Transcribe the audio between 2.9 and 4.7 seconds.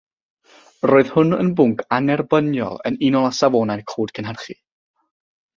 yn unol â safonau'r Cod Cynhyrchu.